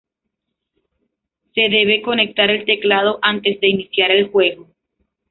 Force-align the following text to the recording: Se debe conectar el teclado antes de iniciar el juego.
Se 1.53 1.61
debe 1.61 2.01
conectar 2.01 2.49
el 2.49 2.65
teclado 2.65 3.19
antes 3.21 3.61
de 3.61 3.67
iniciar 3.69 4.09
el 4.09 4.31
juego. 4.31 4.67